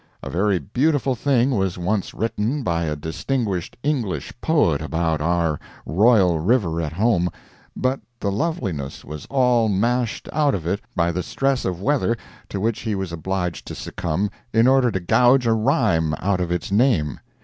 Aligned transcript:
A 0.23 0.31
very 0.31 0.57
beautiful 0.57 1.13
thing 1.13 1.51
was 1.51 1.77
once 1.77 2.11
written 2.15 2.63
by 2.63 2.85
a 2.85 2.95
distinguished 2.95 3.77
English 3.83 4.33
poet 4.41 4.81
about 4.81 5.21
our 5.21 5.59
royal 5.85 6.39
river 6.39 6.81
at 6.81 6.93
home, 6.93 7.29
but 7.75 7.99
the 8.19 8.31
loveliness 8.31 9.05
was 9.05 9.27
all 9.29 9.69
mashed 9.69 10.27
out 10.33 10.55
of 10.55 10.65
it 10.65 10.81
by 10.95 11.11
the 11.11 11.21
stress 11.21 11.65
of 11.65 11.83
weather 11.83 12.17
to 12.49 12.59
which 12.59 12.79
he 12.79 12.95
was 12.95 13.11
obliged 13.13 13.67
to 13.67 13.75
succumb 13.75 14.31
in 14.51 14.65
order 14.65 14.89
to 14.89 14.99
gouge 14.99 15.45
a 15.45 15.53
rhyme 15.53 16.15
out 16.15 16.41
of 16.41 16.51
its 16.51 16.71
name. 16.71 17.19